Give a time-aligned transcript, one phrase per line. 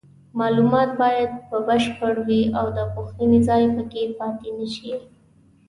[0.39, 1.31] معلومات باید
[1.67, 4.93] بشپړ وي او د پوښتنې ځای پکې پاتې نشي.